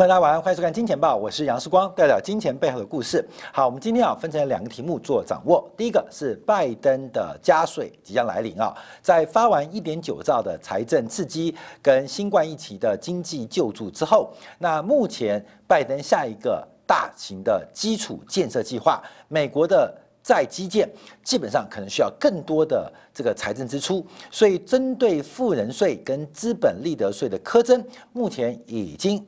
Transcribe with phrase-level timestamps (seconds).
[0.00, 3.22] 朋友大家晚上欢迎收看《金钱报》，我是杨世光，带来金钱背后的故事。
[3.52, 5.70] 好，我们今天啊分成两个题目做掌握。
[5.76, 20.90] 第一个是拜登的加税即将来临啊，在发完一点九兆的财政刺激跟新冠疫情的经济救助之后，那目前拜登下一个大型的基础建设计划，美国的在基建
[21.22, 29.22] 基本上可能需要更多的这个财政支出，所以针对富人税跟资本利得税的苛征，目前已经。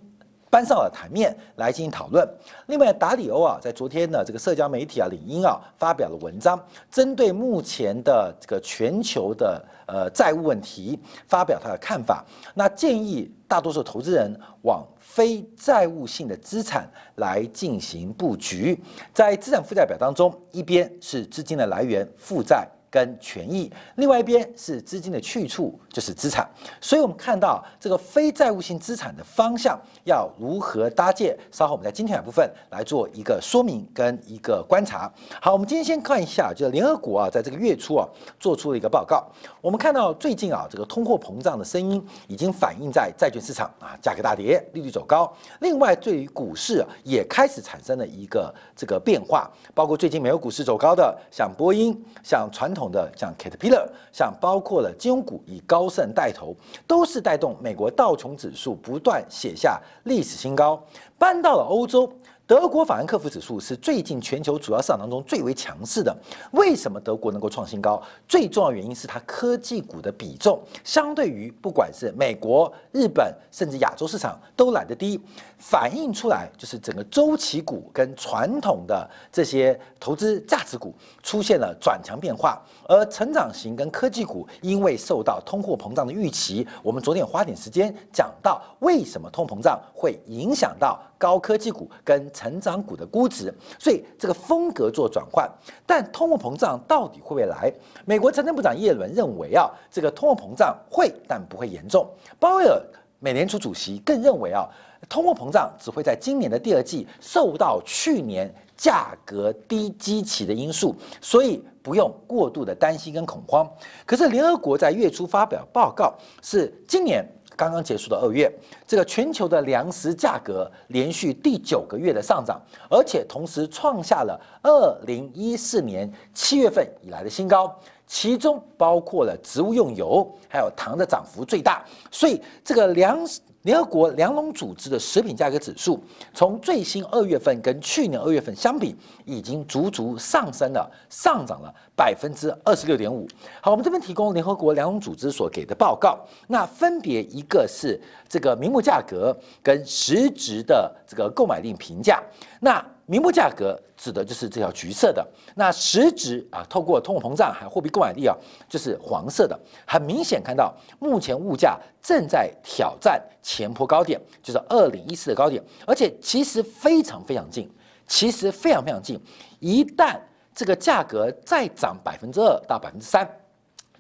[0.52, 2.28] 搬上了台面来进行讨论。
[2.66, 12.22] 另外，达里欧啊，在昨天呢，这个社交媒体啊，领英啊，发表了文章，针对目前的这个全球的呃债务问题，发表他的看法。
[12.52, 18.78] 那建议大多数投资人往非债务性的资产来进行布局。
[19.14, 22.68] 在资产负债表当中，一边是资金的来源，负债。
[22.92, 26.46] 跟权益，另外一边是资金的去处，就是资产。
[26.78, 35.10] 所以，我们看到这个非债务性资产的方向要如何搭建，稍后我们在今天的部分来做一个说明跟一个观察。
[35.40, 38.06] 好，我们今天先看一下，就是联合国啊，在这个月初啊，
[38.38, 39.26] 做出了一个报告。
[39.62, 45.32] 我们看到最近啊，这个通货膨胀的声音已经反映在债券市场啊，价格大跌，利率走高。
[45.60, 52.81] 另外，对于股市也开始产生了一个这个变化，包括最近美国股市走高的，像波音，像传统。
[52.90, 60.82] 的像 Caterpillar，像包括了金融股以高盛带头，都是带动美国道琼指数不断写下历史新高，
[61.18, 62.12] 搬到了欧洲。
[62.52, 66.14] 德国法兰克福指数是最近全球主要市场当中最为强势的。
[66.50, 68.02] 为什么德国能够创新高？
[68.28, 75.18] 最重要原因是它科技股的比重相对于不管是美国、日本甚至亚洲市场都来得低，
[75.56, 91.00] 反映出来就是整个周期股跟传统的这些投资价值股出现了转强变化，而成长型跟科技股因为受到通货膨胀的预期，我们昨天花点时间讲到为什么通膨胀会影响到。
[91.22, 95.48] 高科技股跟成长股的估值，所以这个风格做转换。
[95.86, 97.72] 但通货膨胀到底会不会来？
[98.04, 102.04] 美国财政部长耶伦认为啊，这个通货膨胀会，但不会严重。
[102.40, 102.82] 鲍威尔
[103.20, 104.68] 美联储主席更认为啊，
[105.08, 113.64] 通货膨胀只会在今年的第二季受到去年价格低基期的因素，所以不用过度的担心跟恐慌。
[114.04, 116.12] 可是联合国在月初发表报告，
[116.42, 117.24] 是今年。
[117.56, 118.52] 刚刚结束的二月，
[118.86, 127.78] 这个全球的粮食价格连续第九个月的上涨，而且同时创下了二零一四年七月份以来的新高，
[128.12, 133.40] 其中包括了植物用油还有糖的涨幅最大，所以这个粮食。
[133.62, 135.96] 联合国粮农组织的食品价格指数，
[136.34, 138.92] 从最新二月份跟去年二月份相比，
[139.24, 143.24] 已经足足上升了，上涨了百分之二十六点五。
[143.60, 146.18] 好，我们这边提供联合国粮农组织所给的报告，
[146.48, 152.20] 那分别一个是这个名目价格跟实质的这个购买力评价，
[152.60, 152.84] 那。
[153.12, 155.22] 名目价格指的就是这条橘色的，
[155.54, 158.34] 那实质啊，透过通货膨胀还有货币购买力啊，
[158.70, 159.58] 就是黄色的。
[159.86, 167.70] 很明显看到，目前物价正在挑战前坡高点，就是二零一四的高点，而且其实非常非常近，
[168.06, 169.20] 其实非常非常近。
[169.60, 170.18] 一旦
[170.54, 173.28] 这个价格再涨百分之二到百分之三，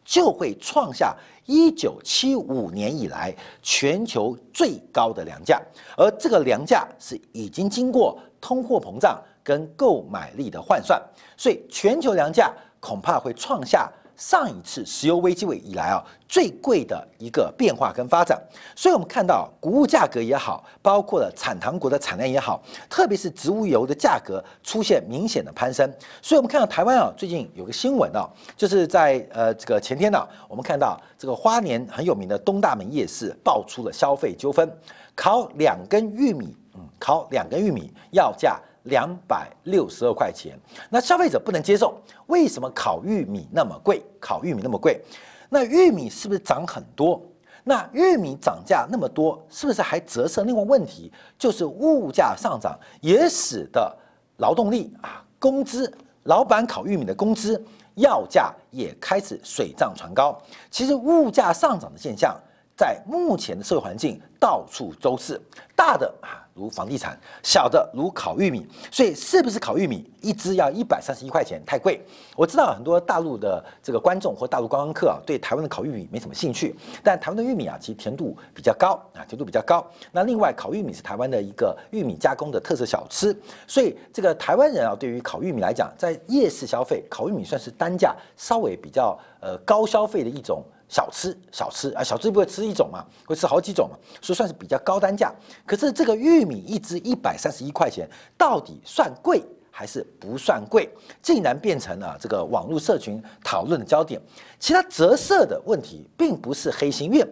[0.04, 5.60] 就会创下一九七五年以来全球最高的粮价，
[5.96, 8.18] 而这个粮价是已经经过。
[8.44, 11.00] 通货膨胀跟购买力的换算，
[11.36, 13.88] 所以全球粮价恐怕会创下
[14.22, 18.40] 上一次石油危机以来啊最贵的一个变化跟发展。
[18.76, 25.92] 所以我们看到谷物价格也好，包括了产糖国的产量也好，特别是植物油的价格出现明显的攀升。
[26.22, 34.72] 所以我们看到台湾啊最近有个新闻啊，就是在呃这个前天呢，我们看到这个花莲很有名的东大门夜市爆出了消费纠纷，
[35.16, 36.56] 烤两根玉米。
[36.74, 40.58] 嗯，烤两根玉米要价两百六十二块钱，
[40.90, 42.00] 那消费者不能接受。
[42.26, 44.02] 为什么烤玉米那么贵？
[44.20, 45.00] 烤玉米那么贵，
[45.48, 47.20] 那玉米是不是涨很多？
[47.64, 51.12] 那玉米涨价那么多，是不是还折射另外问题？
[51.38, 53.94] 就是物价上涨也使得
[54.38, 55.92] 劳动力啊，工资，
[56.24, 57.62] 老板烤玉米的工资
[57.94, 60.36] 要价也开始水涨船高。
[60.70, 62.36] 其实物价上涨的现象。
[62.74, 65.40] 在目前的社会环境，到处都是
[65.76, 67.12] 大的啊，如房地产；
[67.42, 68.66] 小的如烤玉米。
[68.90, 72.00] 所以，是不是烤玉米一只要一百三十一块钱，太贵？
[72.36, 76.74] 我知道很多大陆的这个观众或大陆观光客啊，对台湾的烤玉米没什么兴趣。
[77.02, 79.86] 但台湾的玉米啊，其实甜度比较高啊，甜度比较高。
[80.10, 83.36] 那另外，烤玉米是台湾的一个玉米加工的特色小吃。
[83.66, 90.62] 所以，这个台湾人啊，对于烤玉米来讲，在夜市消费，烤玉米算是单价稍微比较呃高消费的一种。
[90.92, 95.32] 小吃，小吃啊，小吃不会吃一种嘛，会吃好几种嘛，所以算是比较高单价。
[95.64, 98.06] 可是这个玉米一只一百三十一块钱，
[98.36, 100.86] 到底算贵还是不算贵？
[101.22, 104.20] 竟然变成了这个网络社群讨论的焦点。
[104.60, 107.26] 其他折射的问题并不是黑心，因为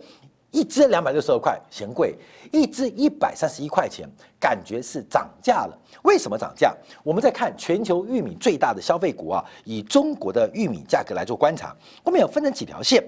[0.50, 2.16] 一只两百六十二块嫌贵，
[2.50, 4.08] 一只一百三十一块钱
[4.40, 5.78] 感觉是涨价了。
[6.04, 6.74] 为什么涨价？
[7.02, 13.04] 我们在看全球玉米最大的消费国啊，以中国的玉米价格来做观察，我们有分成几条线。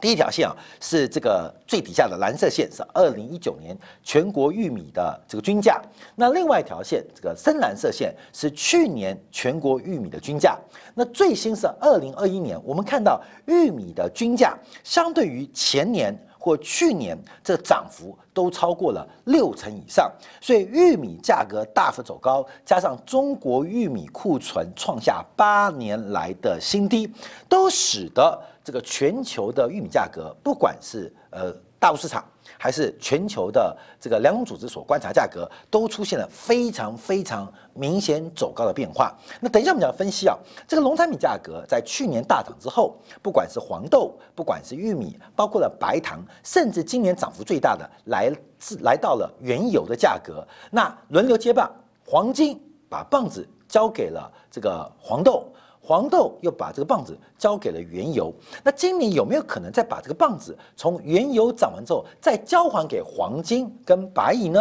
[0.00, 5.80] 第一条线啊，是这个最底下的蓝色线，是二零一九年全国玉米的这个均价。
[6.14, 10.58] 那另外一条线，这个深蓝色线是去年全国玉米的均价。
[10.94, 20.12] 那最新是二零二一年，我们看到玉米的均价相对于前年或去年，这涨幅都超过了六成以上。
[20.42, 27.10] 所以玉米价格大幅走高，加上中国玉米库存创下八年来的新低，
[27.48, 28.38] 都使得。
[28.66, 32.24] 这个全球的玉米价格，不管是呃大陆市场，
[32.58, 39.14] 还是全球的这个粮农组织所观察价格，都出现了非常非常明显走高的变化。
[39.38, 40.36] 那等一下我们就要分析啊，
[40.66, 50.44] 这个农产品价格在去年大涨之后，不管是黄豆，不管是玉米，包括了白糖，甚至今年涨幅最大的来自来到了原油的价格。
[50.72, 51.70] 那轮流接棒，
[52.04, 55.46] 黄金把棒子交给了这个黄豆。
[55.86, 58.34] 黄豆又把这个棒子交给了原油，
[58.64, 64.60] 那今年有没有可能再把这个棒子从原油涨完之后再交还给黄金跟白银呢？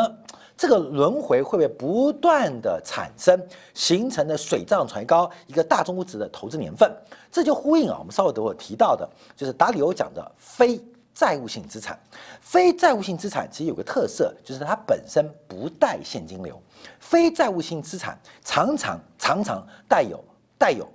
[0.56, 3.42] 这个轮回会不会不断的产生，
[3.74, 6.95] 形成的水涨船高一个大中值的投资年份？
[7.31, 10.80] 这就呼应啊，我们稍微等会提到的，就是达里欧讲的非
[11.16, 12.00] 债务性资产。
[12.39, 16.62] 非债务性资产其实有个特色，就是它本身不带现金流。
[17.00, 20.24] 非债务性资产常常常常带有
[20.57, 20.88] 带有。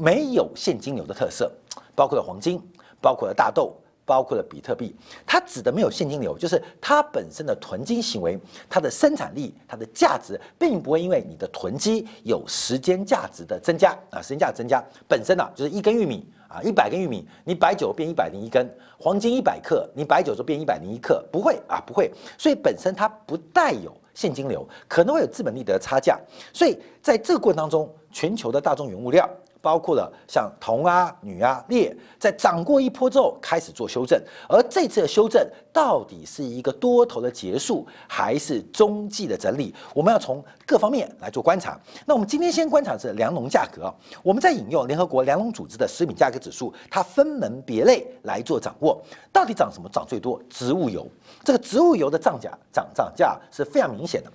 [0.00, 1.52] 没有现金流的特色，
[1.94, 2.58] 包括了黄金，
[3.00, 3.76] 包括了大豆，
[4.06, 4.96] 包括了比特币。
[5.26, 8.38] 它指的没有现金流，就是它本身的囤积行为，
[8.68, 18.66] 它的生产力，它的价值，并不会因为你的囤积有时间价值的增加啊，时间价值增加本身呢，就是一根玉米啊，一百根玉米，你摆久变一百零一根；
[18.98, 22.10] 黄金一百克，你摆久就变一百零一克，不会啊，不会。
[22.38, 26.18] 所以本身它不带有现金流，可能会有资本利得差价。
[26.52, 29.28] 所以在这个过程当中，全球的大宗原物料。
[29.60, 39.74] 包括了像铜啊、铝啊、镍，在涨过一波之后开始做修正，而这次的修正到底是一个多头的结束，还是中继的整理？
[39.94, 41.78] 我们要从各方面来做观察。
[42.06, 43.92] 那我们今天先观察是粮农价格，
[44.22, 49.00] 我们在引用联合国粮农组织的食品价格指数，它分门别类来做掌握，
[49.32, 50.40] 到底涨什么涨最多？
[50.48, 51.06] 植物油，
[51.44, 54.30] 这个植物油的涨价涨涨价是非常明显的。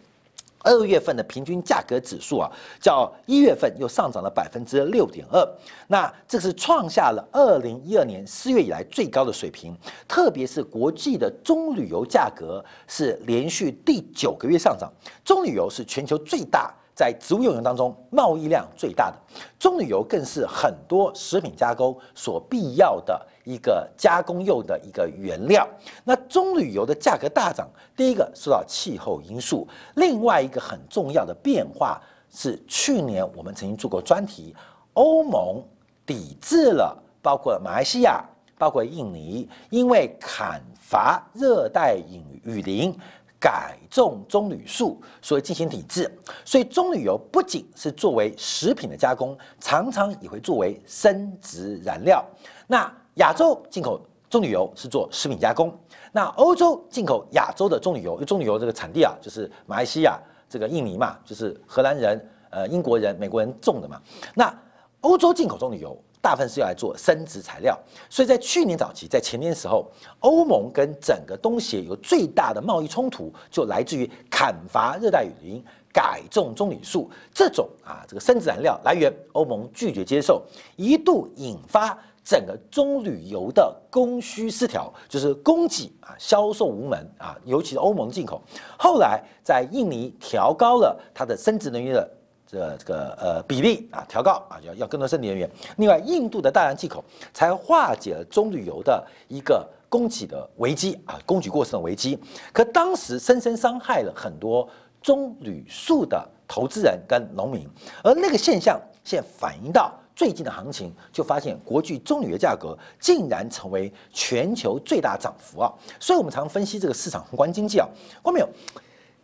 [0.66, 2.52] 二月份的平均价格指数啊，
[2.82, 5.48] 较一月份又上涨了百分之六点二，
[5.88, 9.78] 那这是创下了二零一二年四月以来最高的水平。
[10.08, 14.92] 特别是国际的棕榈油价格是连续第九个月上涨，
[15.24, 16.74] 棕榈油是全球最大。
[16.96, 19.18] 在植物用油当中，贸易量最大的
[19.60, 25.68] 棕榈油更是很多食品加工所必要的一个加工用的一个原料。
[26.06, 27.68] 那棕榈油的价格大涨，
[27.98, 34.56] 第一个受到气候因素，另外一个很重要的变化是去年我们曾经做过专题，
[34.94, 35.62] 欧盟
[36.06, 38.24] 抵制了包括马来西亚、
[38.58, 42.98] 包括印尼，因为砍伐热带雨雨林。
[43.40, 46.10] 改种棕榈树，所以进行抵制。
[46.44, 52.26] 所以棕榈油不仅是作为食品的加工，常常也会作为生殖燃料。
[52.68, 55.78] 那亚洲进口棕榈油是做食品加工，
[56.12, 64.02] 那欧洲进口亚洲的棕榈油，因为棕榈油这个产地啊，就是马来西亚、这个印尼嘛，就是荷兰人、呃英国人、美国人种的嘛。
[64.34, 64.54] 那
[65.02, 65.96] 欧洲进口棕榈油。
[66.26, 67.80] 大部分是要来做生殖材料，
[68.10, 69.86] 所以在去年早期，在前年时候，
[70.22, 75.64] 欧盟跟整个东协有最大的贸易冲突，就来自于砍伐热带雨林、
[75.94, 80.42] 改种棕榈树这种啊这个生殖燃料来源，欧盟拒绝接受，
[80.76, 88.42] 一度引发整个棕榈油的供需失调，就是供给啊销售无门啊，尤其是欧盟进口。
[88.80, 92.15] 后来在印尼调高了它的生殖能源的。
[92.48, 95.50] 这这个呃比例啊调高啊要要更多生理人员。
[95.78, 102.20] 另外，印度的大量进口才化解了棕榈油的一个供给的危机啊，供给过剩的危机。
[102.54, 104.68] 可当时深深伤害了很多
[105.02, 107.68] 棕榈树的投资人跟农民。
[108.04, 115.74] 而那个现象现在反映到最近的行情，就发现国际棕榈的价格竟然成为全球最大涨幅啊！
[116.00, 117.88] 所以我们常分析这个市场宏观经济啊，
[118.24, 118.48] 看没有？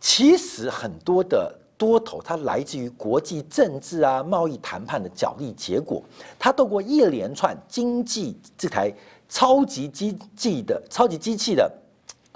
[0.00, 1.54] 其实很多的。
[1.82, 6.00] 多头它来自于国际政治啊、贸易谈判的角力结果，
[6.38, 8.92] 它透过一连串经济这台
[9.28, 11.68] 超级机器的超级机器的。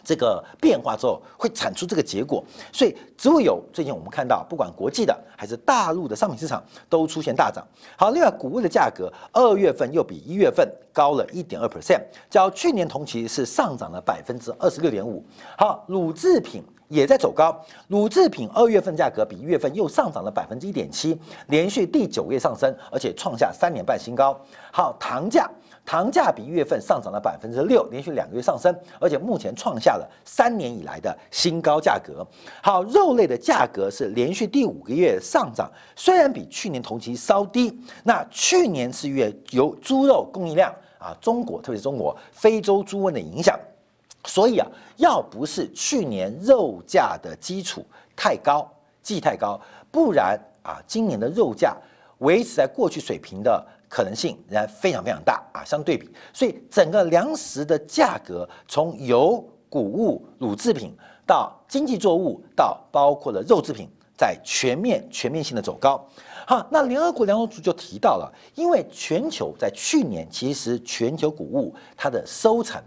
[0.02, 7.64] 这个变化之后会产出这个结果，所以植物油最近我们看到，不管国际的还是大陆的商品市场都出现大涨。
[7.96, 12.00] 好，另外谷物的价格二月份又比一月份高了一点二 percent，
[12.30, 15.24] 较去年同期是上涨了百分之二十六点五。
[15.56, 24.38] 好，乳制品也在走高，乳制品二月份价格比一月份又上涨了百分之一点七，连续第九个月上升，而且创下三年半新高。
[24.72, 25.50] 好，糖价。
[25.84, 32.26] 糖价比一月份上涨了百分之六，连续两个月上升，而且目前创下了三年以来的新高价格。
[32.60, 37.72] 好，肉类的价格是连续第五个月上涨，虽然比去年同期稍低。
[38.02, 43.56] 那去年四月由猪肉供应量啊，中国特别是中国非洲猪瘟的影响，
[44.26, 44.66] 所以啊，
[44.96, 48.70] 要不是去年肉价的基础太高，
[49.02, 51.76] 记太高，不然啊，今年的肉价
[52.18, 53.66] 维持在过去水平的。
[53.88, 60.92] 可能性仍然非常非常大啊，相对比，所以整个粮食的价格从油、谷物、乳制品
[61.24, 66.04] 到经济作物，到包括了肉制品，在全面全面性的走高。
[66.48, 72.82] 好，那联合国粮农组就提到了，因为全球在去年其实全球谷物它的收成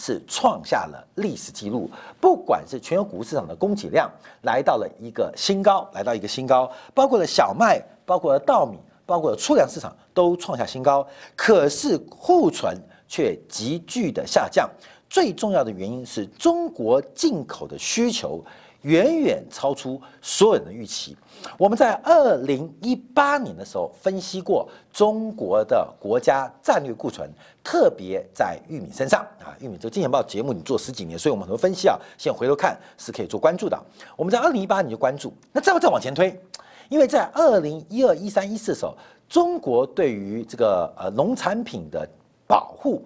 [0.00, 4.10] 是创下了历史记录，不管是全球谷物市场的供给量
[4.44, 8.78] 来到了一个新高，来到一个新高，包括了小麦，包括了稻米。
[9.06, 11.04] 包括粗粮市场都创下新高，
[11.34, 14.70] 可是库存却急剧的下降。
[15.10, 18.42] 最重要的原因是中国进口的需求
[18.82, 21.16] 远远超出所有人的预期。
[21.58, 27.28] 我们在二零一八年的时候分析过中国的国家战略库存，
[27.64, 29.52] 特别在玉米身上啊。
[29.60, 33.78] 玉米这个金钱豹节目你做十几年，所以我们很多分析啊，现在回头看是可以做关注的。
[34.16, 36.40] 我们在二零一八年就关注，那再再往前推。
[36.88, 38.96] 因为在二零一二、一三、一四的时候，
[39.28, 42.08] 中国对于这个呃农产品的
[42.46, 43.02] 保护，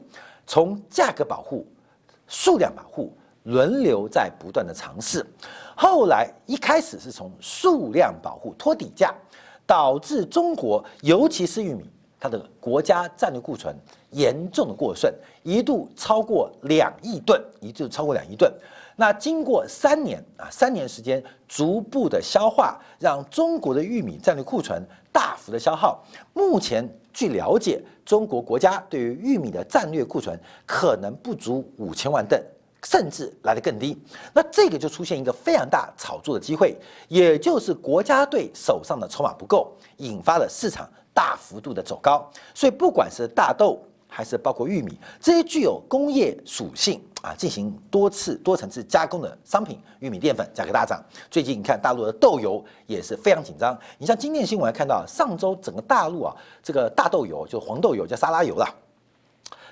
[0.46, 1.66] 从价格保护、
[2.26, 3.12] 数量保护
[3.44, 5.24] 轮流在不断的尝试。
[5.76, 9.14] 后来一开始是从数量保护托底价，
[9.66, 13.76] 导致中国尤其是玉米，它的国家战略库存
[14.10, 15.12] 严重的过剩，
[15.42, 18.52] 一度超过两亿吨，一度超过两亿吨。
[18.96, 24.80] 那经过三年啊，三年时间逐步的消化，让中国的玉米战略库存
[25.12, 26.04] 大幅的消耗。
[26.32, 32.44] 目前据了解，中国国家对于玉米的战略库存可能不足五千万吨，
[32.82, 33.96] 甚至来得更低。
[34.34, 42.28] 那这个就出现一个非常大炒作的机会，也就是国家队手上的筹码不够，引发了市场大幅度的走高。
[42.52, 43.80] 所以不管是大豆
[44.14, 47.02] 还是包括玉米这些具有工业属性。
[47.24, 51.02] 啊，进行多次多层次加工的商品，玉米淀粉价格大涨。
[51.30, 53.74] 最近你看大陆的豆油也是非常紧张。
[53.96, 58.68] 你像今天新闻看到，上周整个大陆啊，这个大豆油就黄豆油叫沙拉油了，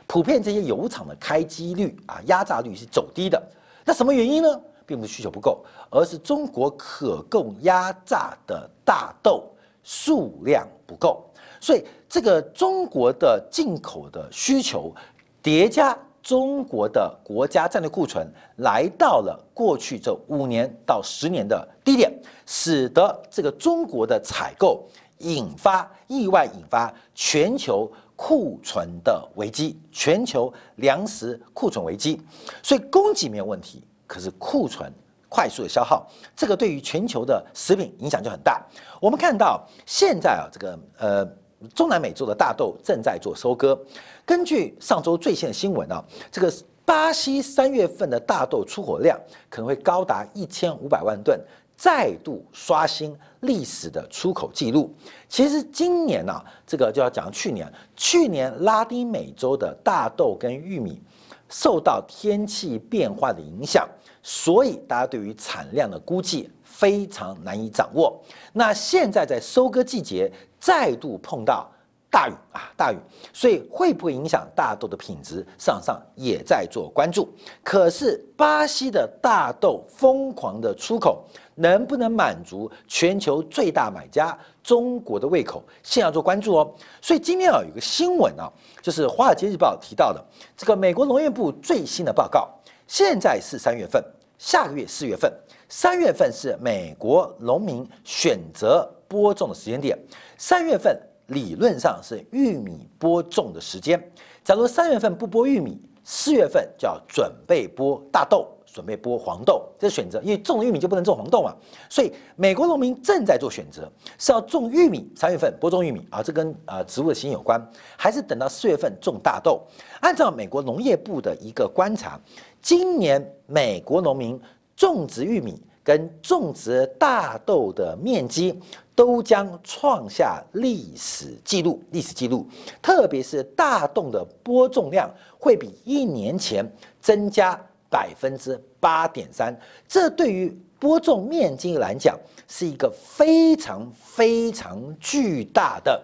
[0.06, 3.42] 普遍这些油厂的开机率啊，压榨率是走低的。
[3.84, 4.60] 那什么原因呢？
[4.86, 9.44] 并不是需求不够，而是中国可供压榨的大豆
[9.82, 11.22] 数量不够。
[11.62, 14.92] 所以这个中国的进口的需求
[15.40, 15.96] 叠加。
[16.24, 18.24] 中国的国家战略库存
[18.58, 22.16] 来到了过去这五年到十年的低点，
[22.46, 24.86] 使得这个中国的采购
[25.18, 32.22] 引发意外引发全球库存的危机，全球粮食库存危机。
[32.62, 34.92] 所以供给没有问题，可是库存
[35.28, 38.64] 快速的消耗，这个对于全球的食品影响就很大。
[39.00, 41.28] 我们看到现在啊，这个呃。
[41.74, 43.78] 中南美洲的大豆正在做收割。
[44.24, 46.52] 根据上周最新的新闻啊，这个
[46.84, 51.40] 巴西三月份的大豆出口量可能会高达一千五百万吨，
[51.76, 54.92] 再度刷新历史的出口记录。
[55.28, 61.00] 其实今年呢，这个就要讲去年，去年拉丁美洲的大豆跟玉米
[61.48, 63.88] 受到天气变化的影响，
[64.22, 68.20] 所以大家对于产量的估计非常难以掌握。
[68.52, 70.32] 那现在在收割季节。
[70.62, 71.68] 再度碰到
[72.08, 72.96] 大雨啊，大雨，
[73.32, 75.44] 所以会不会影响大豆的品质？
[75.58, 77.28] 市场上也在做关注。
[77.64, 81.24] 可是巴西的大豆疯狂的出口，
[81.56, 85.64] 能不能满足全球最大买家中国的胃口？
[85.82, 86.74] 现在要做关注哦。
[87.00, 88.46] 所以今天啊，有个新闻啊，
[88.80, 90.24] 就是《华尔街日报》提到的
[90.56, 92.48] 这个美国农业部最新的报告。
[92.86, 94.04] 现在是三月份，
[94.38, 95.32] 下个月四月份，
[95.68, 98.88] 三月份是美国农民选择。
[99.12, 99.98] 播种的时间点，
[100.38, 104.02] 三月份理论上是玉米播种的时间。
[104.42, 111.54] 假如三月份不播玉米，四月份就要准备播大豆，准备播黄豆，这是选择，因为种了玉米就不能种黄豆嘛。
[111.90, 117.62] 所以美国农民正在做选择，是要种玉米，三月份播种玉米啊，这跟呃植物的基因有关，
[117.98, 119.60] 还是等到四月份种大豆？
[120.00, 122.18] 按照美国农业部的一个观察，
[122.62, 124.40] 今年美国农民
[124.74, 128.58] 种植玉米跟种植大豆的面积
[128.94, 132.46] 都将创下历史记录，历史记录，
[132.80, 136.64] 特别是大豆的播种量会比一年前
[137.00, 137.58] 增加。
[137.92, 139.54] 百分之八点三，
[139.86, 146.02] 这对于播种面积来讲是一个非常非常巨大的、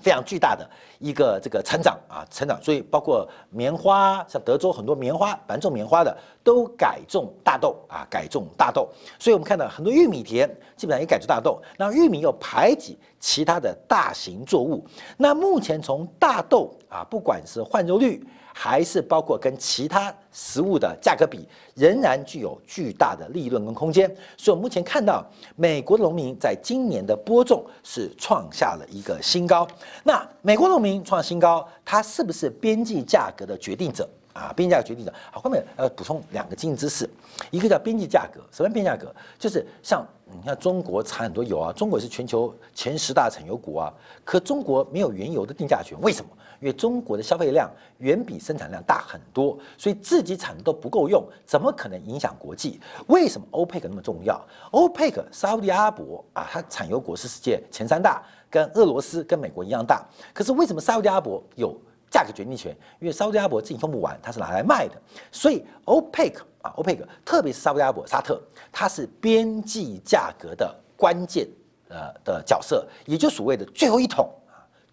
[0.00, 0.68] 非常巨大的
[1.02, 2.58] 一个这个成长啊，成长。
[2.62, 8.88] 所以包括棉花，像德州很多棉花，反正种棉花的都改种大豆啊，改种大豆。
[9.18, 14.82] 所以我们看到很多玉米田基本上也改种大豆，那玉米又排挤其他的大型作物。
[15.18, 18.24] 那目前从大豆啊，不管是换肉率。
[18.54, 24.08] 还是包括跟其他食物的价格比，仍然具有巨大的利润跟空间。
[24.36, 25.24] 所以，我们目前看到
[25.56, 29.66] 美国农民在今年的播种是创下了一个新高。
[30.04, 34.52] 那美国农民创新高，它是不是边际价格的决定者啊？
[34.54, 35.12] 边际价格决定者。
[35.30, 37.08] 好，后面呃补充两个经济知识，
[37.50, 38.40] 一个叫边际价格。
[38.52, 39.14] 什么边际价格？
[39.38, 43.92] 就是像你看中国产很多油啊，中国是全球前十大产油国啊，
[44.24, 46.30] 可中国没有原油的定价权，为什么？
[46.62, 52.80] 因为中国的消费量远比生产量大很多，所以自己产的都不够用，怎么可能影响国际？
[53.08, 54.40] 为什么欧佩克那么重要？
[54.70, 60.06] 欧佩克，沙特阿拉伯啊，它产油国是世界前三大，跟俄罗斯、跟美国一样大。
[60.32, 61.76] 可是为什么沙特阿拉伯有
[62.08, 62.70] 价格决定权？
[63.00, 64.94] 因为沙特阿拉伯自己用不完，它是拿来卖的。
[65.32, 68.40] 所以欧佩克啊，欧佩克，特别是沙特阿拉伯、沙特，
[68.70, 71.44] 它是边际价格的关键
[71.88, 74.30] 呃的角色，也就所谓的最后一桶。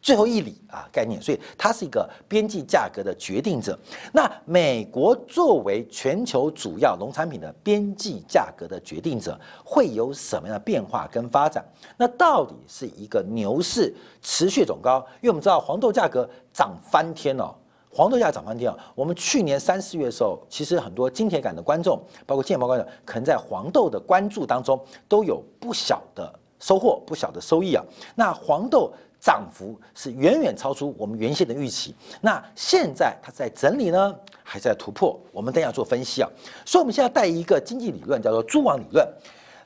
[0.02, 3.78] 最后一里啊概念，所以它是一个边际价格的决定者。
[4.14, 11.64] 那美国作为全球主要农产品的边际价格的决定者，会有什么样的变化跟发展？
[11.98, 15.06] 那到底是一个牛市持续走高？
[15.22, 17.54] 因为我们知道黄豆价格涨翻天了，
[17.92, 18.78] 黄豆价涨翻天啊！
[18.96, 27.84] 我们去年三四月的时候，其实很多金铁杆的观众，包括金钱豹观众，可能在黄豆的关注当中都有不小的收获、不小的收益啊。
[28.16, 28.90] 那黄豆。
[29.20, 31.94] 涨幅是远远超出我们原先的预期。
[32.22, 35.20] 那现在它在整理呢，还在突破？
[35.32, 36.30] 我们等下做分析啊。
[36.66, 39.08] 所以我们现在带一个经济理论，叫做蛛网理论。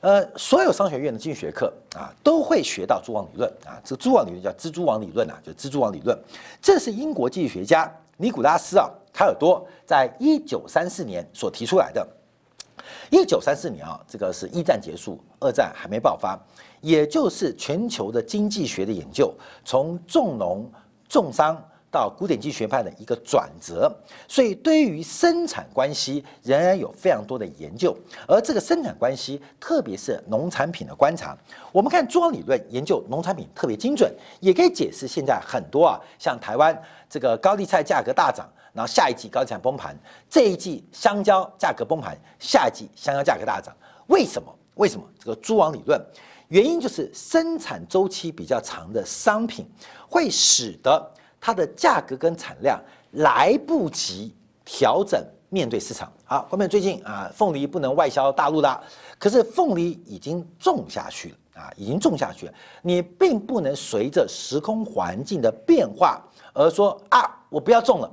[0.00, 3.80] 呃，所有商学院的经济学课啊，都会学到蛛网理论啊。
[3.82, 6.18] 这个蛛网理论叫蜘蛛网理论啊，就蜘蛛网理论。
[6.60, 12.06] 这是英国经济学家尼古拉斯啊凯尔多在一九三四年所提出来的。
[13.10, 16.38] 一九三四年啊，这个是一战结束，二战还没爆发。
[16.80, 19.34] 也就是全球的经济学的研究，
[19.64, 20.70] 从重农
[21.08, 21.56] 重商
[21.94, 23.88] 到古典经济学派的一个转折，
[24.26, 27.96] 所以对于生产关系仍然有非常多的研究。
[28.26, 31.38] 而这个生产关系，特别是农产品的观察，
[31.70, 36.76] 我们看中央理论研究农产品特别精准，也可以解释现在很多啊，像台湾
[37.08, 39.96] 这个高丽菜价格大涨，然后下一季高丽菜崩盘，
[40.28, 43.72] 这一季香蕉价格崩盘，下一季香蕉价格大涨，
[44.08, 44.52] 为什么？
[44.74, 45.06] 为什么？
[45.20, 46.04] 这个蛛网理论。
[46.48, 49.66] 原因就是生产周期比较长的商品，
[50.08, 51.10] 会使得
[51.44, 52.80] 它的价格跟产量
[53.10, 56.10] 来不及调整，面对市场。
[56.24, 58.82] 好，后面最近啊，凤梨不能外销大陆了，
[59.18, 62.54] 可是凤梨已经种下去了啊，已经种下去了。
[62.80, 66.18] 你并不能随着时空环境的变化
[66.54, 68.10] 而说啊，我不要种了，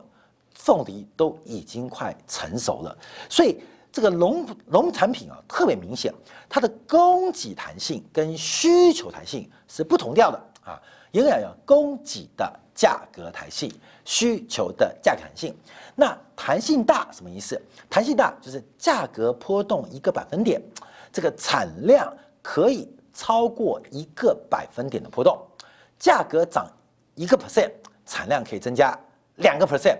[0.54, 2.94] 凤梨都已经快成熟了，
[3.30, 3.58] 所以。
[3.94, 6.14] 这个农农产品啊，特别明显，
[6.48, 10.82] 它的供给弹性跟需求弹性是不同调的啊。
[11.12, 13.72] 应该讲供给的价格弹性，
[14.06, 15.56] 需求的价格弹性。
[15.96, 17.62] 那弹性大什么意思？
[17.90, 20.62] 弹性大就是价格波动一个百分点，
[21.12, 25.38] 这个产量可以超过一个百分点的波动。
[26.00, 26.66] 价格涨
[27.16, 27.72] 一个 percent，
[28.06, 28.98] 产量可以增加
[29.36, 29.98] 两个 percent。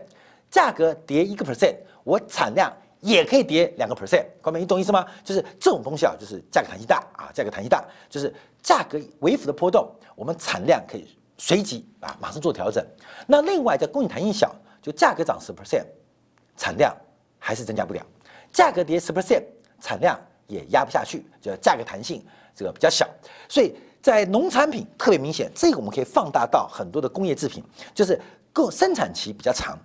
[0.50, 2.72] 价格跌一个 percent，我产量。
[3.02, 5.04] 也可以跌两个 percent，各位你懂意思吗？
[5.24, 9.92] 就是这种东西啊，就是价格弹性大啊，价格弹性大，就是价格微幅的波动，
[10.22, 12.86] 我们产量可以随即啊马上做调整。
[13.26, 15.84] 那另外在供应弹性小，就价格涨十 percent，
[16.56, 16.96] 产量
[17.40, 18.02] 还是增加不了；
[18.54, 19.42] 价格跌十 percent，
[19.80, 23.10] 产量也压不下去，就价格弹性这个比较小。
[23.50, 27.64] 所以在农产品特别明显，这个我们可以放大到很多的工业制品，
[27.96, 28.22] 就是
[28.54, 29.76] 够生产期比较长。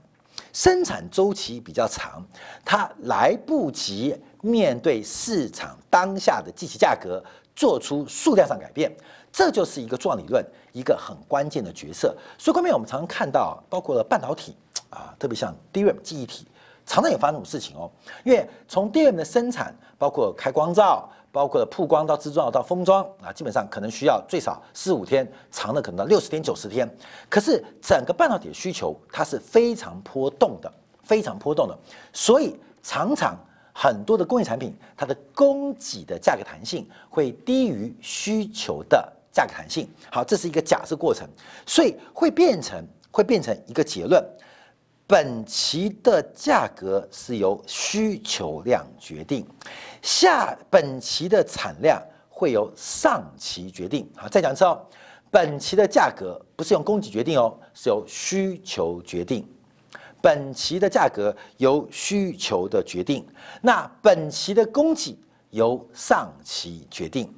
[0.52, 2.22] 生产周期比较长，
[2.62, 8.94] 它来不及面对市场当下的机器价格做出数量上改变，
[9.36, 12.16] 这就是一个重要理论一个很关键的角色。
[12.38, 14.56] 所以，后面我们常常看到，包括了半导体
[14.88, 16.46] 啊，特别像 DRAM 记忆体，
[16.86, 17.90] 常常有发生这种事情哦。
[18.24, 26.88] 因为从 DRAM 的生产，包括开光照，包括了曝光到制造到封装啊，基本上可能需要最少四五天，长的可能到六十天、九十天。
[27.28, 30.72] 可是整个半导体的需求它是非常波动的，
[31.02, 31.76] 非常波动的，
[32.10, 33.38] 所以常常
[33.74, 39.86] 很多的工业产品，它的供给的价格弹性会低于需求的价格弹性。
[40.10, 41.28] 好，这是一个假设过程，
[41.66, 44.24] 所以会变成会变成一个结论。
[45.06, 49.46] 本期的价格是由需求量决定，
[50.00, 54.10] 下本期的产量会由上期决定。
[54.16, 54.84] 好，再讲一次哦，
[55.30, 59.46] 本期的价格不是用供给决定哦，是由需求决定。
[60.20, 63.24] 本期的价格由需求的决定，
[63.62, 65.16] 那本期的供给
[65.50, 67.32] 由上期决定，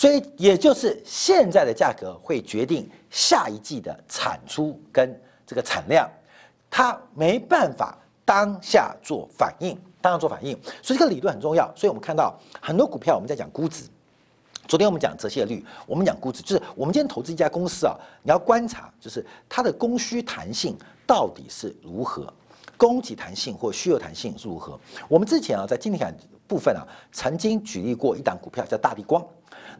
[0.00, 5.14] 所以也就是现在的价格会决定下一季的产出跟
[5.46, 6.08] 这个产量。
[6.70, 11.70] 它没办法当下做反应，当下做反应，所以这个理论很重要。
[11.76, 13.84] 所以我们看到很多股票，我们在讲估值。
[14.66, 20.74] 昨天我们讲折现率，我们讲估值，就是我们今天投资一家公司啊，你要观察，就是它的供需弹性
[21.06, 22.32] 到底是如何，
[22.78, 24.80] 供给弹性或需求弹性是如何。
[25.08, 26.16] 我们之前啊，在经济感
[26.48, 29.22] 部分啊，曾经举例过一档股票叫大地光。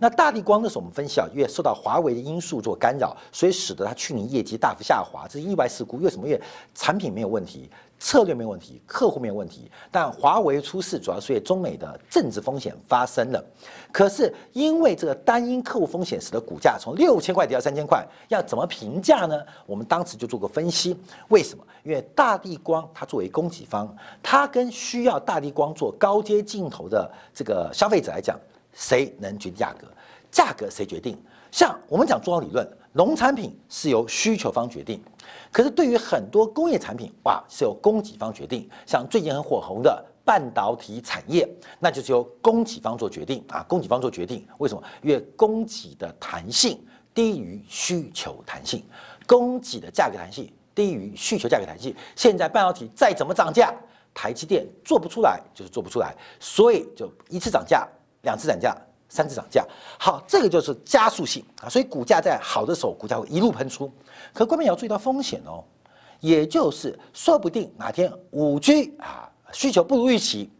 [0.02, 5.98] 那大地光的时候，我们分析啊，因为受到华为的因素做干扰，所以使得它去年业绩大幅下滑，这是意外事故。
[5.98, 6.26] 为什么？
[6.26, 6.40] 因为
[6.74, 13.44] 产品没有问题，策略没有问题，客户没有问题，但华为出事，主要是因为中美的政治风险发生了。
[13.92, 19.38] 可是因为这个单因客户风险，使得股价从六千块跌到三千块，要怎么评价呢？
[19.66, 20.96] 我们当时就做个分析，
[21.28, 21.62] 为什么？
[21.82, 28.40] 因为大地光它作为供给方，它跟需要大地光做高阶镜头的这个消费者来讲。
[28.72, 29.86] 谁能决定价格？
[30.30, 31.20] 价格谁决定？
[31.50, 35.02] 像我们讲重要理论，农产品是由需求方决定，
[35.50, 38.68] 可是对于很多工业产品，哇，是由供给方决定。
[38.86, 41.48] 像最近很火红的半导体产业，
[41.80, 44.46] 那就是由供给方做决定啊，供给方做决定。
[44.58, 44.82] 为什么？
[45.02, 46.80] 因为供给的弹性
[47.12, 48.84] 低于需求弹性，
[49.26, 51.92] 供给的价格弹性低于需求价格弹性。
[52.14, 53.74] 现在半导体再怎么涨价，
[54.14, 57.88] 台积电做不出来，就是做不出来，所以就一次涨价。
[58.22, 58.76] 两次涨价，
[59.08, 59.66] 三次涨价，
[59.98, 63.90] 好，这个就是加速性啊，所以股价在好的时候，股价会一路喷出。
[64.32, 65.64] 可关键要注意到风险哦，
[66.20, 70.50] 也就是说不定哪天五 G 啊需求不如预期，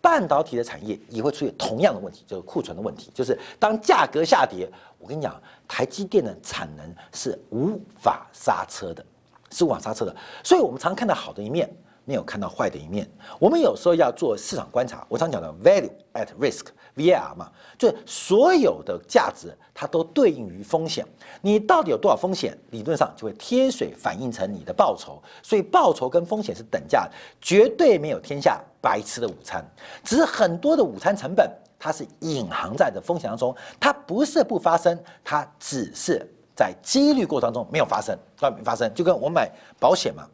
[0.00, 3.10] 半导体的产业也会出现同样的问题，就是库存的问题。
[3.14, 9.04] 就是当价格下跌，我跟你讲，台积电的产能是无法刹车的，
[9.50, 10.14] 是无法刹车的。
[10.44, 11.68] 所以我们常看到好的一面。
[12.04, 13.08] 没有看到坏的一面。
[13.38, 21.06] 我们有时候要做市场观察，我常讲的 value at risk（VAR） 嘛，就是所有的价值它都对应于风险。
[21.40, 25.22] 你到底有多少风险，理论上就会贴水反映成你的报酬。
[25.42, 29.64] 所以报酬跟风险是等价的，绝对没有天下白吃的午餐。
[30.02, 40.26] 只是很多的午餐成本它是隐含在的风险当中，它不是不发生，它只是在几率过程当中没有发生，没发生，就跟我买保险嘛。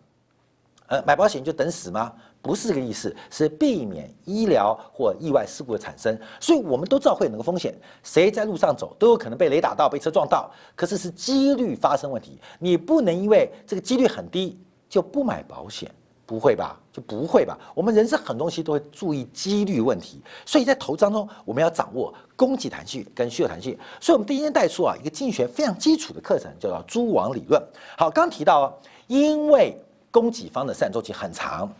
[0.88, 2.12] 呃，买保险就等死吗？
[2.40, 6.16] 不是这个意思，是避免医疗或意外事故的产生。
[6.38, 10.48] 所以我们都知道会有那个风险，谁在路上走都有可能被雷打到、被车撞到。
[10.76, 14.56] 可是是几率发生问题，你不能因为这个几率很低
[14.88, 15.90] 就不买保险，
[16.24, 16.78] 不会吧？
[16.92, 17.58] 就不会吧？
[17.74, 23.76] 我们人生很多东西都会注意几率问题，所以在投资当中我们要掌握供给弹性跟需求弹性。
[24.00, 27.60] 所以我们第一天带出啊一个经济学非常基础的课程，叫做蛛网理论。
[27.98, 28.72] 好，刚提到
[29.08, 29.76] 因为。
[30.16, 31.70] 供给方的生产周期很长，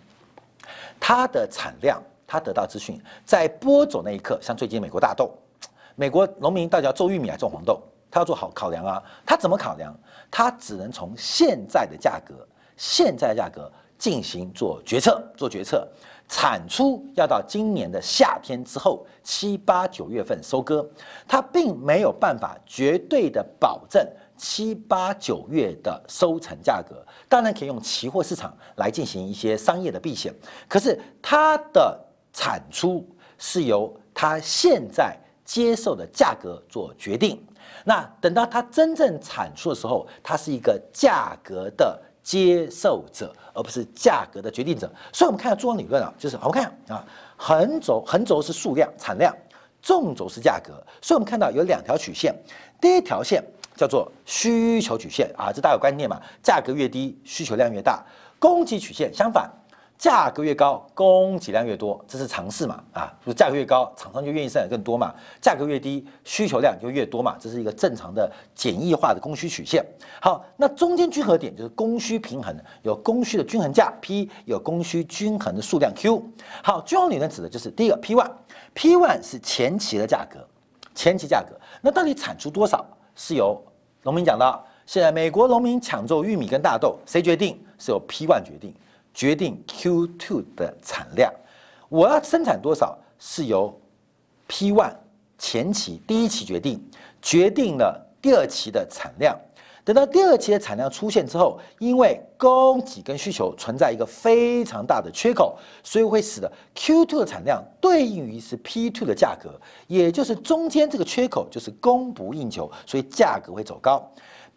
[1.01, 5.33] 它的产量，它得到资讯，在播种那一刻，像最近美国大豆，
[5.94, 9.99] 美国农民到底要种玉米还种黄豆，他要做好考量啊，他怎么考量？
[10.31, 12.46] 他只能从现在的价格，
[12.77, 15.88] 现在的价格进行做决策，做决策，
[16.29, 20.87] 产出要到今年的夏天之后，七八九月份收割，
[21.27, 24.07] 他并没有办法绝对的保证。
[24.37, 30.33] 七八九月的收成价格，当然可以用期货市场来进行一些商业的避险，
[30.68, 31.99] 可是它的
[32.33, 33.07] 产出
[33.38, 37.42] 是由它现在接受的价格做决定。
[37.85, 44.90] 那等到它真正产出的时候，它是一个价格的接受者，而不是价格的决定者。
[45.12, 47.05] 所以，我们看到中央理论啊，就是我们看啊，
[47.37, 49.35] 横轴横轴是数量产量，
[49.81, 50.72] 纵轴是价格。
[51.01, 52.35] 所以我们看到有两条曲线，
[52.81, 53.42] 第一条线。
[53.76, 56.20] 叫做需求曲线啊，这大有观念嘛？
[56.42, 58.02] 价格越低，需求量越大。
[58.38, 59.50] 供给曲线相反，
[59.96, 62.84] 价格越高，供给量越多，这是常识嘛？
[62.92, 67.34] 啊，就价格越高，厂商就愿意生产更多嘛；价格越低，需求量就越多嘛。
[67.40, 69.84] 这是一个正常的简易化的供需曲线。
[70.20, 76.22] 好，那中间均衡点就是供需平衡，有供需的均衡价 P，有供需均衡的数量 Q。
[76.62, 80.46] 好，均衡理论指的就是第一个 P one，P one 是前期的价格，
[80.94, 81.58] 前期价格。
[81.80, 82.84] 那到底产出多少
[83.14, 83.58] 是由
[84.07, 84.64] 农民讲到？
[84.87, 87.61] 现在美国农民抢种玉米跟大豆，谁决定？
[87.77, 88.73] 是由 P one 决定。
[89.12, 91.33] 决定 Q two 的产量，
[91.88, 93.77] 我要生产多少是由
[94.47, 94.95] P one
[95.38, 96.81] 前期第一期决定，
[97.21, 99.37] 决定了第二期的产量。
[99.87, 109.55] 等到第二期的产量出现之后，因为供给跟需求存在一个非常大的缺口，所以会使得 Q2 的产量对应于是 P2 的价格，
[109.87, 114.05] 也就是中间这个缺口就是供不应求，所以价格会走高。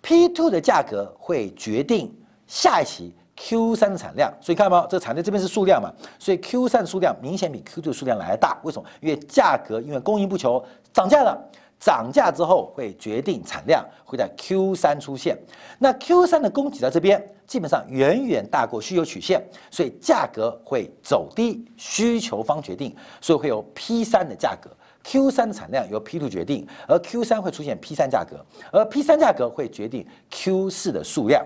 [0.01, 2.11] P2 的价格会决定
[2.47, 3.13] 下一期。
[3.41, 4.87] Q 三的产量，所以看到没？
[4.89, 5.89] 这个产量这边是数量嘛，
[6.19, 8.59] 所以 Q 三的数量明显比 Q 的数量来的大。
[8.63, 8.85] 为什么？
[8.99, 10.61] 因为价格因为供应不求
[10.91, 11.41] 涨价了，
[11.79, 15.37] 涨价之后会决定产量会在 Q 三出现。
[15.77, 24.69] 那 Q 三的供给在这边基本上远远大过需求曲线，所以价格会走低，需求方决定，所以会有 P 三的价格。
[25.03, 31.45] Q 三的产量由 P two 决定，而 Q 三会出现 P 三价格，而 P 三价格会决定 Q 四的数量。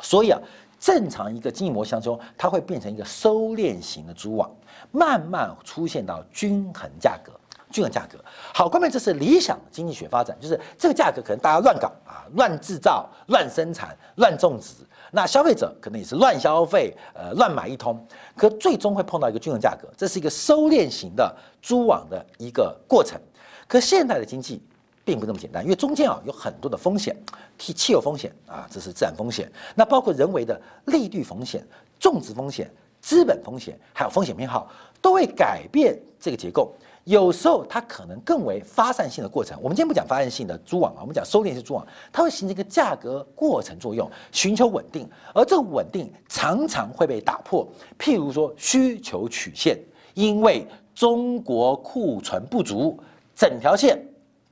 [0.00, 0.40] 所以啊。
[0.82, 4.50] 正常一个经济模型中，它会变成一个收敛型的蛛网，
[4.90, 7.30] 慢慢出现到均衡价格。
[7.72, 8.18] 均衡价格，
[8.54, 14.74] 好，关键这是理想经济学发展，就是这个价格可能大家乱搞啊，乱制造、乱生产、乱种植，
[15.10, 18.06] 那消费者可能也是乱消费，呃，乱买一通，
[18.36, 23.18] 可最终会碰到一个均衡价格，这是一个收敛型的蛛网的一个过程。
[23.66, 24.62] 可现代的经济。
[25.04, 27.12] 并不那么简单，因为中间啊有很多的风险，
[27.58, 31.60] 气气候风险啊，这是自然风险，那包括人为的利率风险、
[31.98, 36.72] 种植风险、资本风险，还有风险偏好，都会改变这个结构。
[37.04, 39.58] 有时候它可能更为发散性的过程。
[39.60, 47.66] 我们今天不讲发散性的蛛网啊，我们讲收敛性蛛网，它会形成一个价格过程作用，寻求稳定，而这个稳定常常会被打破。
[47.98, 49.78] 譬如说需求曲线，
[50.14, 52.98] 因为中国库存不足，
[53.34, 54.00] 整条线。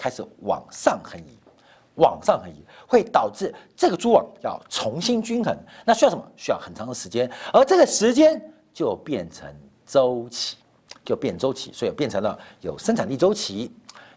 [0.03, 1.37] 开始往上横移，
[1.97, 6.25] 往上横移会导致这个蛛网要重新均衡，那需要什么？
[6.37, 9.47] 需要很长的时间，而这个时间就变成
[9.85, 10.57] 周期，
[11.05, 13.71] 就变周期，所以变成了有生产力周期，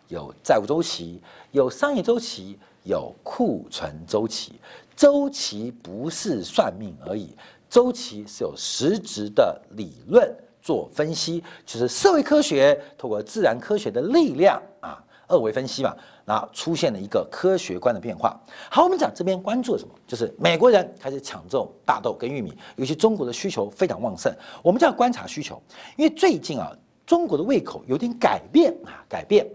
[0.07, 4.59] 有债务周期，有商业周期，有库存周期。
[4.95, 7.35] 周期不是算命而已，
[7.69, 10.31] 周期是有实质的理论
[10.61, 15.03] 做分析，就是社会科学通过自然科学的力量啊。
[15.33, 18.39] 二维分析嘛，那出现了一个科学观的变化。
[18.69, 19.93] 好，我们讲这边关注什么？
[20.07, 24.31] 就是美国人开始抢种大豆跟玉米，尤其中国的需求非常旺盛。
[24.61, 25.61] 我们就要观察需求，
[25.97, 26.71] 因为最近啊，
[27.05, 29.45] 中国的胃口有点改变啊，改变，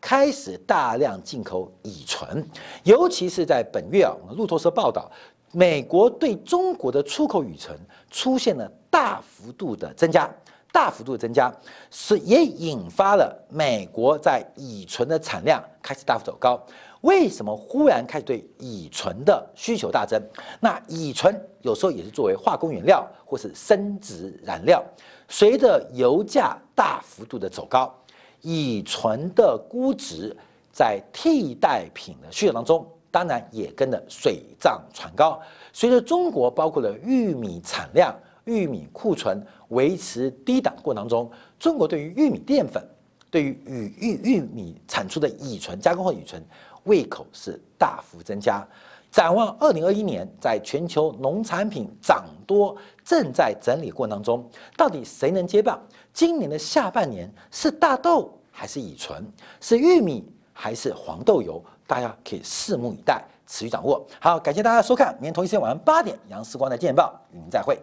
[0.00, 2.46] 开始大量进口乙醇，
[2.82, 5.10] 尤其是在本月啊，路透社报道，
[5.52, 7.78] 美国对中国的出口乙醇
[8.10, 10.30] 出现了大幅度的增加。
[10.74, 11.54] 大幅度增加，
[11.88, 16.60] 是也引发了美国在乙醇的产量开始大幅走高。
[17.02, 20.20] 为什么忽然开始对乙醇的需求大增？
[20.58, 21.32] 那乙醇
[21.62, 24.82] 有时候也是作为化工原料或是生殖燃料。
[25.28, 27.94] 随着油价大幅度的走高，
[28.40, 30.36] 乙醇的估值
[30.72, 35.40] 在替代品的需求当中，当然也跟着水涨船高。
[35.72, 38.12] 随着中国包括了玉米产量。
[38.46, 39.42] 玉米库存
[39.74, 42.82] 维持低档过程当中，中国对于玉米淀粉、
[43.30, 46.42] 对于玉玉玉米产出的乙醇加工后乙醇
[46.84, 48.66] 胃口是大幅增加。
[49.10, 55.80] 展望二零二一年，在全球农产品涨多正在整理过程当中，到底谁能接棒？
[56.12, 59.24] 今年的下半年是大豆还是乙醇？
[59.60, 61.62] 是玉米还是黄豆油？
[61.86, 64.04] 大家可以拭目以待，持续掌握。
[64.18, 67.78] 好，感谢大家收看，明天同一时间晚上八点，杨世光的见报与您再会。